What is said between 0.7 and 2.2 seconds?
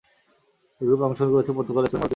এই গ্রুপে অংশগ্রহণ করছে পর্তুগাল, স্পেন, মরক্কো এবং ইরান।